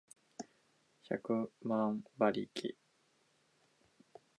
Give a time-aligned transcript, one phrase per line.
[1.11, 2.75] 百万馬力